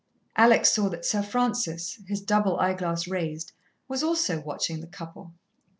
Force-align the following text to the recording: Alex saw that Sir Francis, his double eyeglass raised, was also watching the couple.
Alex 0.35 0.71
saw 0.73 0.89
that 0.89 1.05
Sir 1.05 1.21
Francis, 1.21 2.01
his 2.07 2.21
double 2.21 2.59
eyeglass 2.59 3.07
raised, 3.07 3.51
was 3.87 4.01
also 4.01 4.41
watching 4.41 4.81
the 4.81 4.87
couple. 4.87 5.35